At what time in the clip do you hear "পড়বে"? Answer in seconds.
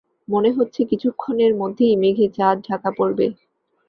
2.97-3.25